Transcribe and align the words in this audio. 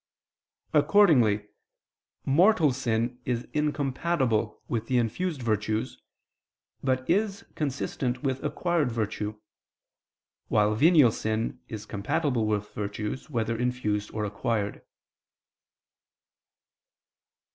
Accordingly, 0.73 1.45
mortal 2.25 2.73
sin 2.73 3.21
is 3.23 3.47
incompatible 3.53 4.63
with 4.67 4.87
the 4.87 4.97
infused 4.97 5.43
virtues, 5.43 6.01
but 6.83 7.07
is 7.07 7.45
consistent 7.53 8.23
with 8.23 8.43
acquired 8.43 8.91
virtue: 8.91 9.39
while 10.47 10.73
venial 10.73 11.11
sin 11.11 11.61
is 11.67 11.85
compatible 11.85 12.47
with 12.47 12.73
virtues, 12.73 13.29
whether 13.29 13.55
infused 13.55 14.09
or 14.11 14.25
acquired. 14.25 14.83